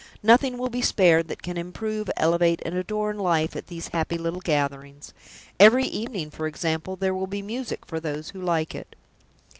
Nothing 0.23 0.57
will 0.57 0.71
be 0.71 0.81
spared 0.81 1.27
that 1.27 1.43
can 1.43 1.57
improve, 1.57 2.09
elevate, 2.17 2.59
and 2.65 2.73
adorn 2.73 3.19
life 3.19 3.55
at 3.55 3.67
these 3.67 3.89
happy 3.89 4.17
little 4.17 4.41
gatherings. 4.41 5.13
Every 5.59 5.83
evening, 5.85 6.31
for 6.31 6.47
example, 6.47 6.95
there 6.95 7.13
will 7.13 7.27
be 7.27 7.43
music 7.43 7.85
for 7.85 7.99
those 7.99 8.29
who 8.31 8.41
like 8.41 8.73
it." 8.73 8.95